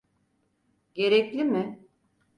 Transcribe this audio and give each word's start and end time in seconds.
Gerekli 0.95 1.43
mi? 1.43 1.79